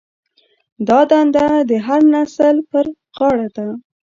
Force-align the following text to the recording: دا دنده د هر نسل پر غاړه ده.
دا 0.87 0.99
دنده 1.11 1.47
د 1.69 1.71
هر 1.85 2.01
نسل 2.13 2.55
پر 2.69 2.85
غاړه 3.17 3.47
ده. 3.55 3.67